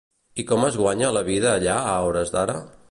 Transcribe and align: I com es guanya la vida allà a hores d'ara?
I 0.43 0.45
com 0.51 0.65
es 0.69 0.79
guanya 0.83 1.11
la 1.19 1.23
vida 1.29 1.53
allà 1.59 1.77
a 1.93 1.97
hores 2.09 2.37
d'ara? 2.37 2.63